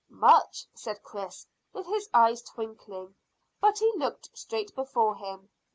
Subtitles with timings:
[0.09, 3.13] "Much," said Chris, with his eyes twinkling,
[3.59, 5.47] but he looked straight before him.